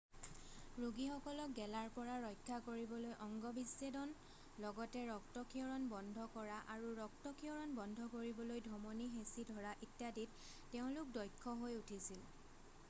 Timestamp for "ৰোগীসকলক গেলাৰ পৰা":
0.83-2.13